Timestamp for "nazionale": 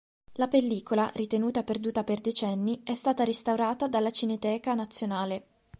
4.73-5.43